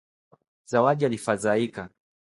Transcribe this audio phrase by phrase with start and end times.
[0.65, 1.89] Zawadi alifadhaika